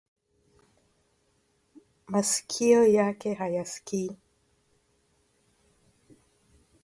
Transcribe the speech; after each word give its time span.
Maskio 2.07 2.85
yake 2.87 3.33
hayaskii 3.33 4.17